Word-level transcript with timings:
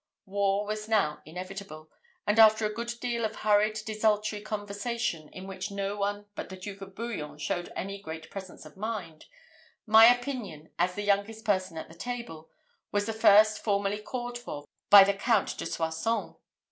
War 0.25 0.65
was 0.65 0.87
now 0.89 1.21
inevitable; 1.25 1.91
and, 2.25 2.39
after 2.39 2.65
a 2.65 2.73
good 2.73 2.91
deal 2.99 3.23
of 3.23 3.35
hurried, 3.35 3.79
desultory 3.85 4.41
conversation, 4.41 5.29
in 5.29 5.45
which 5.45 5.69
no 5.69 5.95
one 5.95 6.25
but 6.33 6.49
the 6.49 6.57
Duke 6.57 6.81
of 6.81 6.95
Bouillon 6.95 7.37
showed 7.37 7.71
any 7.75 8.01
great 8.01 8.31
presence 8.31 8.65
of 8.65 8.75
mind, 8.75 9.25
my 9.85 10.05
opinion, 10.07 10.71
as 10.79 10.95
the 10.95 11.03
youngest 11.03 11.45
person 11.45 11.77
at 11.77 11.87
the 11.87 11.93
table, 11.93 12.49
was 12.91 13.05
the 13.05 13.13
first 13.13 13.59
formally 13.63 13.99
called 13.99 14.39
for 14.39 14.65
by 14.89 15.03
the 15.03 15.13
Count 15.13 15.55
de 15.59 15.67
Soissons. 15.67 16.33